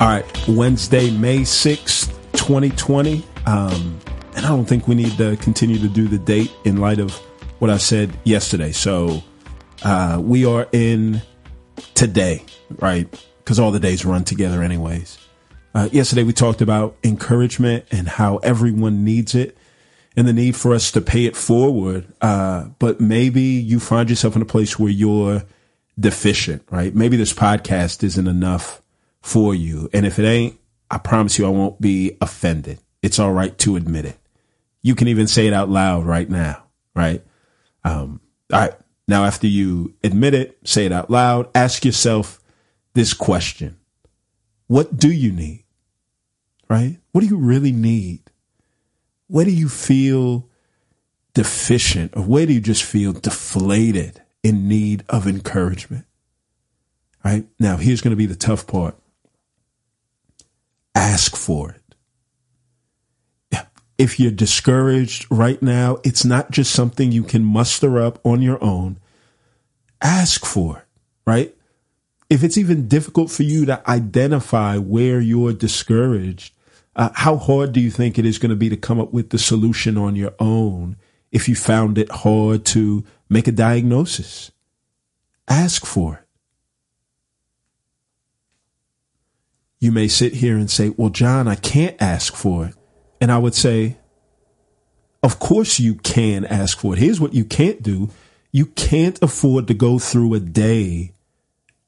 All 0.00 0.06
right, 0.08 0.48
Wednesday, 0.48 1.10
May 1.10 1.40
6th, 1.40 2.08
2020. 2.32 3.22
Um, 3.44 4.00
and 4.34 4.46
I 4.46 4.48
don't 4.48 4.64
think 4.64 4.88
we 4.88 4.94
need 4.94 5.12
to 5.18 5.36
continue 5.36 5.78
to 5.78 5.88
do 5.88 6.08
the 6.08 6.16
date 6.16 6.50
in 6.64 6.78
light 6.78 6.98
of 6.98 7.14
what 7.58 7.70
I 7.70 7.76
said 7.76 8.10
yesterday. 8.24 8.72
So 8.72 9.22
uh, 9.82 10.18
we 10.24 10.46
are 10.46 10.66
in 10.72 11.20
today, 11.92 12.46
right? 12.78 13.10
Because 13.44 13.58
all 13.58 13.72
the 13.72 13.78
days 13.78 14.06
run 14.06 14.24
together, 14.24 14.62
anyways. 14.62 15.18
Uh, 15.74 15.90
yesterday 15.92 16.22
we 16.22 16.32
talked 16.32 16.62
about 16.62 16.96
encouragement 17.04 17.84
and 17.90 18.08
how 18.08 18.38
everyone 18.38 19.04
needs 19.04 19.34
it 19.34 19.54
and 20.16 20.26
the 20.26 20.32
need 20.32 20.56
for 20.56 20.72
us 20.72 20.90
to 20.92 21.02
pay 21.02 21.26
it 21.26 21.36
forward. 21.36 22.06
Uh, 22.22 22.68
but 22.78 23.02
maybe 23.02 23.42
you 23.42 23.78
find 23.78 24.08
yourself 24.08 24.34
in 24.34 24.40
a 24.40 24.46
place 24.46 24.78
where 24.78 24.90
you're 24.90 25.42
deficient, 25.98 26.62
right? 26.70 26.94
Maybe 26.94 27.18
this 27.18 27.34
podcast 27.34 28.02
isn't 28.02 28.26
enough 28.26 28.79
for 29.20 29.54
you. 29.54 29.88
And 29.92 30.06
if 30.06 30.18
it 30.18 30.24
ain't, 30.24 30.58
I 30.90 30.98
promise 30.98 31.38
you 31.38 31.46
I 31.46 31.50
won't 31.50 31.80
be 31.80 32.16
offended. 32.20 32.80
It's 33.02 33.18
all 33.18 33.32
right 33.32 33.56
to 33.58 33.76
admit 33.76 34.04
it. 34.04 34.18
You 34.82 34.94
can 34.94 35.08
even 35.08 35.26
say 35.26 35.46
it 35.46 35.52
out 35.52 35.68
loud 35.68 36.04
right 36.04 36.28
now, 36.28 36.64
right? 36.94 37.22
Um, 37.84 38.20
all 38.52 38.60
right. 38.60 38.74
Now, 39.06 39.24
after 39.24 39.46
you 39.46 39.94
admit 40.02 40.34
it, 40.34 40.58
say 40.64 40.86
it 40.86 40.92
out 40.92 41.10
loud, 41.10 41.48
ask 41.54 41.84
yourself 41.84 42.40
this 42.94 43.12
question. 43.12 43.76
What 44.66 44.96
do 44.96 45.10
you 45.10 45.32
need? 45.32 45.64
Right? 46.68 46.98
What 47.12 47.22
do 47.22 47.26
you 47.26 47.36
really 47.36 47.72
need? 47.72 48.22
Where 49.26 49.44
do 49.44 49.50
you 49.50 49.68
feel 49.68 50.48
deficient 51.34 52.16
or 52.16 52.22
where 52.22 52.46
do 52.46 52.52
you 52.52 52.60
just 52.60 52.84
feel 52.84 53.12
deflated 53.12 54.22
in 54.42 54.68
need 54.68 55.04
of 55.08 55.26
encouragement? 55.26 56.04
Right? 57.24 57.46
Now, 57.58 57.76
here's 57.76 58.00
going 58.00 58.12
to 58.12 58.16
be 58.16 58.26
the 58.26 58.36
tough 58.36 58.66
part 58.66 58.99
ask 60.94 61.36
for 61.36 61.70
it. 61.70 61.80
If 63.98 64.18
you're 64.18 64.30
discouraged 64.30 65.26
right 65.30 65.60
now, 65.60 65.98
it's 66.04 66.24
not 66.24 66.50
just 66.50 66.72
something 66.72 67.12
you 67.12 67.22
can 67.22 67.44
muster 67.44 68.00
up 68.00 68.18
on 68.24 68.40
your 68.40 68.62
own. 68.64 68.98
Ask 70.00 70.46
for 70.46 70.78
it, 70.78 70.84
right? 71.26 71.54
If 72.30 72.42
it's 72.42 72.56
even 72.56 72.88
difficult 72.88 73.30
for 73.30 73.42
you 73.42 73.66
to 73.66 73.82
identify 73.90 74.78
where 74.78 75.20
you're 75.20 75.52
discouraged, 75.52 76.54
uh, 76.96 77.10
how 77.12 77.36
hard 77.36 77.72
do 77.72 77.80
you 77.80 77.90
think 77.90 78.18
it 78.18 78.24
is 78.24 78.38
going 78.38 78.50
to 78.50 78.56
be 78.56 78.70
to 78.70 78.76
come 78.76 79.00
up 79.00 79.12
with 79.12 79.30
the 79.30 79.38
solution 79.38 79.98
on 79.98 80.16
your 80.16 80.32
own 80.38 80.96
if 81.30 81.46
you 81.46 81.54
found 81.54 81.98
it 81.98 82.10
hard 82.10 82.64
to 82.66 83.04
make 83.28 83.46
a 83.46 83.52
diagnosis? 83.52 84.50
Ask 85.46 85.84
for 85.84 86.14
it. 86.14 86.19
You 89.80 89.92
may 89.92 90.08
sit 90.08 90.34
here 90.34 90.56
and 90.56 90.70
say, 90.70 90.90
Well, 90.90 91.08
John, 91.08 91.48
I 91.48 91.54
can't 91.54 92.00
ask 92.00 92.34
for 92.34 92.66
it. 92.66 92.74
And 93.20 93.32
I 93.32 93.38
would 93.38 93.54
say, 93.54 93.96
Of 95.22 95.38
course 95.38 95.80
you 95.80 95.94
can 95.94 96.44
ask 96.44 96.78
for 96.78 96.92
it. 96.92 96.98
Here's 96.98 97.20
what 97.20 97.34
you 97.34 97.44
can't 97.44 97.82
do 97.82 98.10
you 98.52 98.66
can't 98.66 99.20
afford 99.22 99.68
to 99.68 99.74
go 99.74 99.98
through 99.98 100.34
a 100.34 100.40
day 100.40 101.12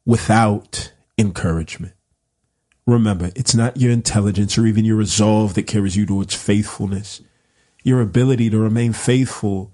without 0.07 0.93
encouragement. 1.19 1.95
Remember, 2.87 3.31
it's 3.37 3.55
not 3.55 3.77
your 3.77 3.93
intelligence 3.93 4.57
or 4.59 4.67
even 4.67 4.85
your 4.85 4.97
resolve 4.97 5.55
that 5.55 5.67
carries 5.67 5.97
you 5.97 6.07
towards 6.07 6.35
faithfulness. 6.35 7.21
Your 7.85 8.01
ability 8.01 8.51
to 8.51 8.59
remain 8.59 8.93
faithful 8.93 9.73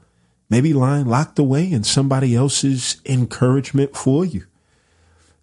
may 0.51 0.61
be 0.61 0.73
lying 0.73 1.07
locked 1.07 1.39
away 1.39 1.71
in 1.71 1.85
somebody 1.85 2.35
else's 2.35 3.01
encouragement 3.07 3.97
for 3.97 4.25
you. 4.25 4.47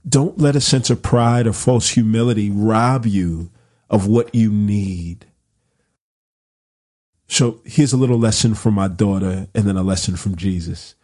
Don't 0.07 0.37
let 0.37 0.55
a 0.55 0.61
sense 0.61 0.89
of 0.89 1.01
pride 1.01 1.47
or 1.47 1.53
false 1.53 1.89
humility 1.89 2.49
rob 2.49 3.05
you 3.05 3.49
of 3.89 4.07
what 4.07 4.33
you 4.33 4.51
need. 4.51 5.25
So 7.27 7.61
here's 7.65 7.93
a 7.93 7.97
little 7.97 8.19
lesson 8.19 8.53
from 8.53 8.75
my 8.75 8.87
daughter 8.87 9.47
and 9.55 9.65
then 9.65 9.77
a 9.77 9.83
lesson 9.83 10.15
from 10.15 10.35
Jesus. 10.35 10.95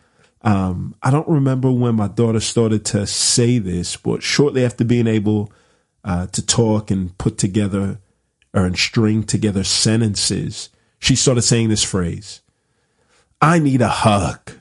Um, 0.43 0.95
I 1.01 1.11
don't 1.11 1.27
remember 1.27 1.71
when 1.71 1.95
my 1.95 2.07
daughter 2.07 2.39
started 2.39 2.85
to 2.85 3.05
say 3.07 3.59
this, 3.59 3.95
but 3.95 4.23
shortly 4.23 4.65
after 4.65 4.83
being 4.83 5.07
able 5.07 5.51
uh, 6.03 6.27
to 6.27 6.45
talk 6.45 6.91
and 6.91 7.15
put 7.17 7.37
together 7.37 7.99
or 8.53 8.65
and 8.65 8.77
string 8.77 9.23
together 9.23 9.63
sentences, 9.63 10.69
she 10.99 11.15
started 11.15 11.43
saying 11.43 11.69
this 11.69 11.83
phrase 11.83 12.41
I 13.41 13.59
need 13.59 13.81
a 13.81 13.87
hug, 13.87 14.51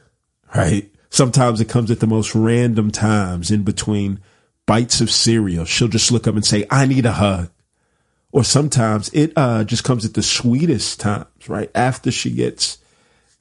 right? 0.55 0.91
Sometimes 1.11 1.61
it 1.61 1.69
comes 1.69 1.91
at 1.91 2.00
the 2.00 2.06
most 2.06 2.34
random 2.34 2.91
times 2.91 3.50
in 3.50 3.62
between 3.62 4.21
bites 4.70 5.00
of 5.00 5.10
cereal. 5.10 5.64
She'll 5.64 5.88
just 5.88 6.12
look 6.12 6.28
up 6.28 6.36
and 6.36 6.44
say, 6.44 6.64
I 6.70 6.86
need 6.86 7.04
a 7.04 7.10
hug. 7.10 7.50
Or 8.31 8.44
sometimes 8.44 9.08
it 9.08 9.32
uh, 9.34 9.64
just 9.64 9.82
comes 9.82 10.04
at 10.04 10.14
the 10.14 10.22
sweetest 10.22 11.00
times, 11.00 11.48
right? 11.48 11.69
After 11.75 12.12
she 12.12 12.31
gets 12.31 12.78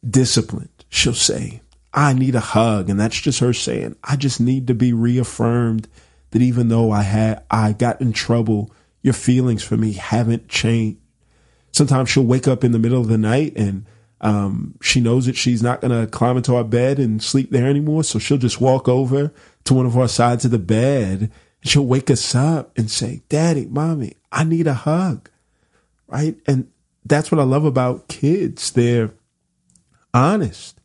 disciplined, 0.03 0.85
she'll 0.89 1.13
say, 1.13 1.61
I 1.93 2.13
need 2.13 2.33
a 2.33 2.39
hug. 2.39 2.89
And 2.89 2.99
that's 2.99 3.21
just 3.21 3.41
her 3.41 3.53
saying, 3.53 3.95
I 4.03 4.15
just 4.15 4.41
need 4.41 4.65
to 4.65 4.73
be 4.73 4.91
reaffirmed 4.91 5.87
that 6.31 6.41
even 6.41 6.69
though 6.69 6.91
I 6.91 7.03
had, 7.03 7.43
I 7.51 7.73
got 7.73 8.01
in 8.01 8.11
trouble, 8.11 8.71
your 9.03 9.13
feelings 9.13 9.61
for 9.61 9.77
me 9.77 9.93
haven't 9.93 10.47
changed. 10.47 10.97
Sometimes 11.71 12.09
she'll 12.09 12.23
wake 12.23 12.47
up 12.47 12.63
in 12.63 12.71
the 12.71 12.79
middle 12.79 13.01
of 13.01 13.07
the 13.07 13.19
night 13.19 13.53
and 13.55 13.85
um, 14.19 14.73
she 14.81 14.99
knows 14.99 15.27
that 15.27 15.37
she's 15.37 15.61
not 15.61 15.79
going 15.79 15.91
to 15.91 16.09
climb 16.09 16.37
into 16.37 16.55
our 16.55 16.63
bed 16.63 16.97
and 16.97 17.21
sleep 17.21 17.51
there 17.51 17.67
anymore. 17.67 18.03
So 18.03 18.17
she'll 18.17 18.39
just 18.39 18.59
walk 18.59 18.89
over 18.89 19.31
to 19.69 19.75
one 19.75 19.85
of 19.85 19.97
our 19.97 20.07
sides 20.07 20.45
of 20.45 20.51
the 20.51 20.59
bed 20.59 21.31
and 21.61 21.69
she'll 21.69 21.85
wake 21.85 22.09
us 22.09 22.33
up 22.33 22.75
and 22.77 22.89
say, 22.89 23.21
Daddy, 23.29 23.65
Mommy, 23.67 24.13
I 24.31 24.43
need 24.43 24.65
a 24.67 24.73
hug. 24.73 25.29
Right. 26.07 26.37
And 26.47 26.71
that's 27.05 27.31
what 27.31 27.39
I 27.39 27.43
love 27.43 27.65
about 27.65 28.07
kids. 28.07 28.71
They're 28.71 29.11
honest. 30.11 30.79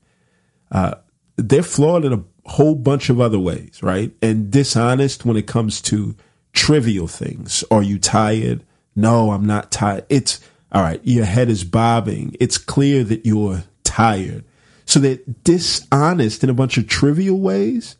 Uh, 0.71 0.97
they're 1.37 1.63
flawed 1.63 2.05
in 2.05 2.13
a 2.13 2.25
whole 2.45 2.75
bunch 2.75 3.09
of 3.09 3.21
other 3.21 3.39
ways, 3.39 3.83
right? 3.83 4.13
And 4.21 4.51
dishonest 4.51 5.25
when 5.25 5.39
it 5.39 5.47
comes 5.47 5.81
to 5.83 6.15
trivial 6.53 7.07
things. 7.07 7.65
Are 7.71 7.83
you 7.83 7.99
tired? 7.99 8.65
No, 8.95 9.31
I'm 9.31 9.47
not 9.47 9.71
tired. 9.71 10.05
It's 10.11 10.41
all 10.71 10.83
right. 10.83 11.01
Your 11.05 11.25
head 11.25 11.49
is 11.49 11.65
bobbing. 11.65 12.37
It's 12.39 12.59
clear 12.59 13.03
that 13.05 13.25
you're 13.25 13.65
tired. 13.83 14.45
So 14.85 15.01
they're 15.01 15.21
dishonest 15.43 16.45
in 16.45 16.51
a 16.51 16.55
bunch 16.55 16.77
of 16.77 16.87
trivial 16.87 17.41
ways, 17.41 17.97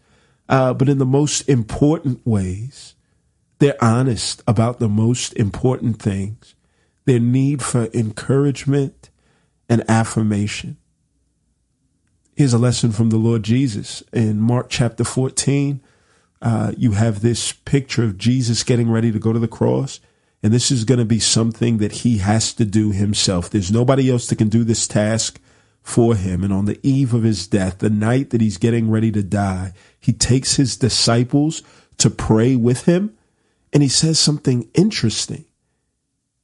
uh, 0.49 0.75
but 0.75 0.89
in 0.89 0.99
the 0.99 1.07
most 1.07 1.49
important 1.49 2.27
ways, 2.27 2.95
they're 3.59 3.83
honest 3.83 4.43
about 4.47 4.79
the 4.79 4.89
most 4.89 5.33
important 5.35 6.01
things. 6.01 6.55
Their 7.07 7.21
need 7.21 7.63
for 7.63 7.89
encouragement 7.95 9.11
and 9.69 9.89
affirmation. 9.89 10.77
Here's 12.37 12.53
a 12.53 12.59
lesson 12.59 12.91
from 12.91 13.11
the 13.11 13.17
Lord 13.17 13.43
Jesus 13.43 14.03
in 14.13 14.41
Mark 14.41 14.69
chapter 14.69 15.05
14. 15.05 15.81
Uh, 16.43 16.73
you 16.77 16.93
have 16.93 17.21
this 17.21 17.53
picture 17.53 18.05
of 18.05 18.19
Jesus 18.19 18.65
getting 18.65 18.91
ready 18.91 19.13
to 19.13 19.19
go 19.19 19.33
to 19.33 19.39
the 19.39 19.49
cross. 19.49 20.01
And 20.43 20.53
this 20.53 20.71
is 20.71 20.85
going 20.85 20.99
to 20.99 21.07
be 21.07 21.21
something 21.21 21.79
that 21.79 21.93
he 21.93 22.19
has 22.19 22.53
to 22.55 22.67
do 22.67 22.91
himself. 22.91 23.49
There's 23.49 23.73
nobody 23.73 24.11
else 24.11 24.27
that 24.27 24.37
can 24.37 24.51
do 24.51 24.63
this 24.63 24.87
task 24.87 25.41
for 25.85 26.17
him. 26.17 26.43
And 26.43 26.53
on 26.53 26.65
the 26.65 26.81
eve 26.83 27.15
of 27.15 27.23
his 27.23 27.47
death, 27.47 27.79
the 27.79 27.91
night 27.91 28.31
that 28.31 28.41
he's 28.41 28.57
getting 28.57 28.91
ready 28.91 29.13
to 29.13 29.23
die, 29.23 29.75
he 30.01 30.13
takes 30.13 30.57
his 30.57 30.77
disciples 30.77 31.63
to 31.99 32.11
pray 32.11 32.57
with 32.57 32.87
him. 32.87 33.15
And 33.73 33.83
he 33.83 33.89
says 33.89 34.19
something 34.19 34.69
interesting. 34.75 35.45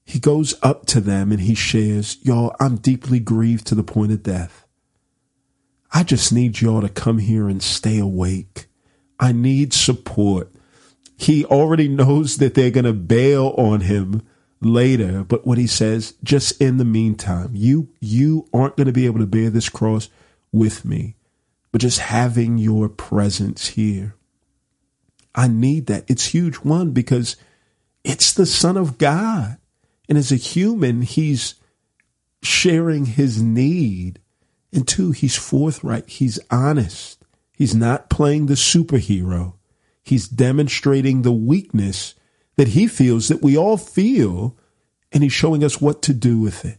He 0.05 0.19
goes 0.19 0.55
up 0.63 0.87
to 0.87 1.01
them 1.01 1.33
and 1.33 1.41
he 1.41 1.55
shares, 1.55 2.19
Y'all, 2.23 2.55
I'm 2.61 2.77
deeply 2.77 3.19
grieved 3.19 3.67
to 3.69 3.75
the 3.75 3.83
point 3.83 4.13
of 4.13 4.23
death. 4.23 4.67
I 5.93 6.03
just 6.03 6.33
need 6.33 6.61
y'all 6.61 6.83
to 6.83 6.89
come 6.89 7.19
here 7.19 7.49
and 7.49 7.63
stay 7.63 7.99
awake. 7.99 8.67
I 9.19 9.33
need 9.33 9.73
support. 9.73 10.53
He 11.17 11.45
already 11.47 11.89
knows 11.89 12.37
that 12.37 12.55
they're 12.55 12.71
going 12.71 12.85
to 12.85 12.93
bail 12.93 13.55
on 13.57 13.83
him 13.83 14.23
later, 14.61 15.25
but 15.25 15.47
what 15.47 15.59
he 15.59 15.67
says, 15.67 16.15
just 16.23 16.61
in 16.61 16.77
the 16.77 16.85
meantime, 16.85 17.51
you 17.53 17.89
you 18.01 18.47
aren't 18.53 18.77
going 18.77 18.87
to 18.87 18.93
be 18.93 19.07
able 19.07 19.21
to 19.21 19.27
bear 19.27 19.51
this 19.51 19.69
cross 19.69 20.09
with 20.53 20.85
me, 20.85 21.17
but 21.73 21.81
just 21.81 21.99
having 21.99 22.59
your 22.59 22.89
presence 22.89 23.69
here. 23.69 24.15
I 25.35 25.49
need 25.49 25.87
that. 25.87 26.05
It's 26.09 26.27
huge 26.27 26.57
one 26.57 26.91
because 26.91 27.37
it's 28.05 28.33
the 28.33 28.47
son 28.47 28.77
of 28.77 28.99
God. 28.99 29.59
And 30.09 30.19
as 30.19 30.33
a 30.33 30.37
human, 30.37 31.03
he's 31.03 31.55
sharing 32.43 33.07
his 33.07 33.41
need 33.41 34.21
and 34.73 34.87
two, 34.87 35.13
he's 35.13 35.37
forthright. 35.37 36.09
He's 36.09 36.39
honest. 36.51 37.25
He's 37.57 37.75
not 37.75 38.11
playing 38.11 38.47
the 38.47 38.55
superhero. 38.55 39.55
He's 40.03 40.29
demonstrating 40.29 41.23
the 41.23 41.33
weakness 41.33 42.15
that 42.57 42.69
he 42.69 42.87
feels 42.87 43.29
that 43.29 43.43
we 43.43 43.57
all 43.57 43.77
feel, 43.77 44.57
and 45.13 45.23
he's 45.23 45.33
showing 45.33 45.65
us 45.65 45.81
what 45.81 46.03
to 46.03 46.13
do 46.13 46.41
with 46.41 46.65
it. 46.65 46.79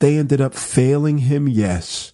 They 0.00 0.16
ended 0.16 0.40
up 0.40 0.54
failing 0.54 1.18
him, 1.18 1.48
yes, 1.48 2.12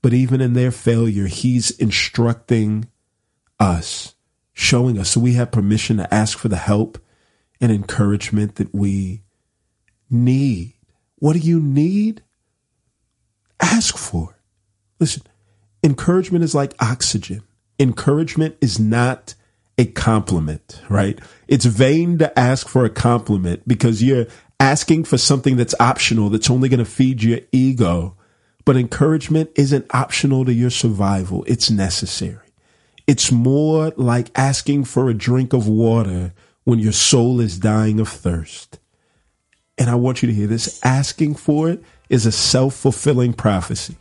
but 0.00 0.14
even 0.14 0.40
in 0.40 0.54
their 0.54 0.70
failure, 0.70 1.26
he's 1.26 1.70
instructing 1.72 2.88
us, 3.60 4.14
showing 4.52 4.98
us. 4.98 5.10
So 5.10 5.20
we 5.20 5.34
have 5.34 5.52
permission 5.52 5.98
to 5.98 6.12
ask 6.12 6.38
for 6.38 6.48
the 6.48 6.56
help 6.56 6.98
and 7.60 7.70
encouragement 7.70 8.56
that 8.56 8.74
we 8.74 9.22
need. 10.10 10.74
What 11.16 11.34
do 11.34 11.38
you 11.38 11.60
need? 11.60 12.22
Ask 13.60 13.96
for. 13.96 14.36
Listen, 14.98 15.22
encouragement 15.84 16.42
is 16.42 16.54
like 16.54 16.74
oxygen. 16.80 17.42
Encouragement 17.78 18.56
is 18.60 18.80
not 18.80 19.34
a 19.78 19.86
compliment, 19.86 20.82
right? 20.88 21.18
It's 21.48 21.64
vain 21.64 22.18
to 22.18 22.38
ask 22.38 22.68
for 22.68 22.84
a 22.84 22.90
compliment 22.90 23.66
because 23.66 24.02
you're 24.02 24.26
asking 24.60 25.04
for 25.04 25.18
something 25.18 25.56
that's 25.56 25.74
optional, 25.80 26.30
that's 26.30 26.50
only 26.50 26.68
going 26.68 26.78
to 26.78 26.84
feed 26.84 27.22
your 27.22 27.40
ego. 27.50 28.16
But 28.64 28.76
encouragement 28.76 29.50
isn't 29.56 29.92
optional 29.92 30.44
to 30.44 30.52
your 30.52 30.70
survival. 30.70 31.44
It's 31.48 31.70
necessary. 31.70 32.38
It's 33.06 33.32
more 33.32 33.92
like 33.96 34.30
asking 34.36 34.84
for 34.84 35.08
a 35.08 35.14
drink 35.14 35.52
of 35.52 35.66
water 35.66 36.32
when 36.64 36.78
your 36.78 36.92
soul 36.92 37.40
is 37.40 37.58
dying 37.58 37.98
of 37.98 38.08
thirst. 38.08 38.78
And 39.78 39.90
I 39.90 39.96
want 39.96 40.22
you 40.22 40.28
to 40.28 40.34
hear 40.34 40.46
this. 40.46 40.80
Asking 40.84 41.34
for 41.34 41.68
it 41.68 41.82
is 42.08 42.26
a 42.26 42.32
self 42.32 42.74
fulfilling 42.76 43.32
prophecy. 43.32 43.96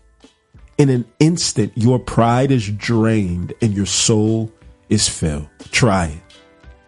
In 0.77 0.89
an 0.89 1.05
instant, 1.19 1.71
your 1.75 1.97
pride 1.97 2.51
is 2.51 2.69
drained 2.69 3.53
and 3.61 3.73
your 3.73 3.85
soul 3.85 4.51
is 4.91 5.09
filled. 5.09 5.47
Try 5.71 6.21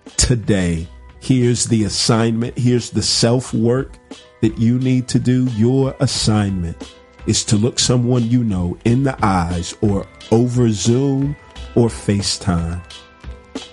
it 0.06 0.18
today. 0.18 0.88
Here's 1.20 1.66
the 1.66 1.86
assignment. 1.86 2.58
Here's 2.58 2.92
the 2.92 3.02
self 3.02 3.54
work 3.54 3.98
that 4.42 4.60
you 4.60 4.78
need 4.78 5.08
to 5.08 5.20
do. 5.20 5.46
Your 5.56 5.96
assignment 6.00 6.94
is 7.26 7.44
to 7.46 7.56
look 7.56 7.80
someone 7.80 8.30
you 8.30 8.44
know 8.44 8.78
in 8.84 9.04
the 9.04 9.18
eyes 9.26 9.74
or 9.82 10.06
over 10.32 10.70
Zoom 10.70 11.36
or 11.76 11.88
FaceTime 11.88 12.84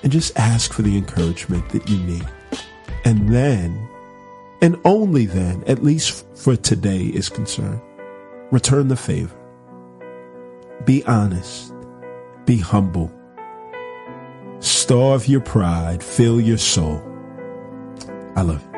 and 0.02 0.12
just 0.12 0.38
ask 0.38 0.72
for 0.72 0.82
the 0.82 0.96
encouragement 0.96 1.68
that 1.70 1.88
you 1.88 1.98
need. 1.98 2.26
And 3.04 3.28
then, 3.28 3.88
and 4.62 4.78
only 4.84 5.26
then, 5.26 5.64
at 5.66 5.82
least 5.82 6.24
for 6.36 6.54
today 6.54 7.06
is 7.06 7.28
concerned, 7.28 7.80
return 8.52 8.88
the 8.88 8.96
favor. 8.96 9.36
Be 10.84 11.04
honest. 11.04 11.72
Be 12.46 12.58
humble. 12.58 13.12
Starve 14.60 15.26
your 15.26 15.40
pride. 15.40 16.02
Fill 16.02 16.40
your 16.40 16.58
soul. 16.58 17.02
I 18.36 18.42
love 18.42 18.62
you. 18.62 18.69